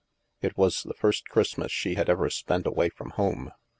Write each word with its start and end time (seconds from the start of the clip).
It 0.41 0.57
was 0.57 0.81
the 0.81 0.95
first 0.95 1.29
Christmas 1.29 1.71
she 1.71 1.93
had 1.93 2.09
ever 2.09 2.27
spent 2.31 2.65
away 2.65 2.89
from 2.89 3.11
home. 3.11 3.51